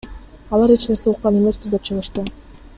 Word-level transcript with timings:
Алар 0.57 0.73
эч 0.77 0.87
нерсе 0.93 1.07
уккан 1.13 1.39
эмеспиз 1.43 1.73
деп 1.77 1.89
чыгышты. 1.91 2.29